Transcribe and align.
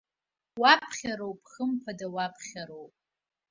Уаԥхьароуп, 0.61 1.39
хымԥада 1.51 2.07
уаԥхьароуп. 2.13 2.93